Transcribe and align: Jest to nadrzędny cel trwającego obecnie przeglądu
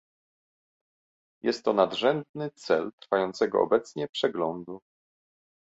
Jest 1.43 1.65
to 1.65 1.73
nadrzędny 1.73 2.49
cel 2.55 2.91
trwającego 2.99 3.61
obecnie 3.61 4.07
przeglądu 4.07 4.81